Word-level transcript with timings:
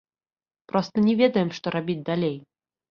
Проста 0.73 0.97
не 1.11 1.17
ведаем, 1.21 1.49
што 1.61 1.77
рабіць 1.79 2.03
далей. 2.11 2.37